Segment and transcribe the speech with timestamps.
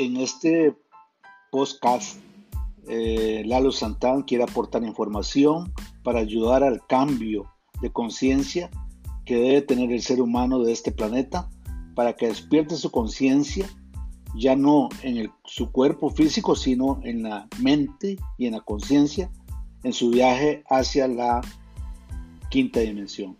[0.00, 0.74] En este
[1.50, 2.18] podcast,
[2.88, 7.52] eh, Lalo Santán quiere aportar información para ayudar al cambio
[7.82, 8.70] de conciencia
[9.26, 11.50] que debe tener el ser humano de este planeta
[11.94, 13.68] para que despierte su conciencia
[14.34, 19.30] ya no en su cuerpo físico, sino en la mente y en la conciencia
[19.82, 21.42] en su viaje hacia la
[22.48, 23.36] quinta dimensión.